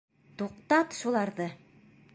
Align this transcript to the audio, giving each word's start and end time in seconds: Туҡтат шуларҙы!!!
Туҡтат 0.41 0.97
шуларҙы!!! 1.01 1.51